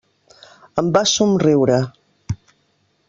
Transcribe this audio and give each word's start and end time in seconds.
Em 0.83 0.89
va 0.95 1.03
somriure. 1.11 1.77